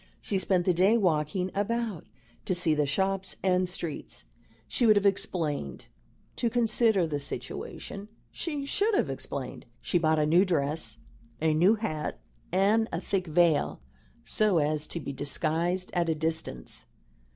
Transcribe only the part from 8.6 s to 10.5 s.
should have explained. She bought a new